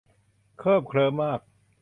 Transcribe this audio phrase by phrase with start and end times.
[0.59, 1.39] เคลิบเคลิ้มมาก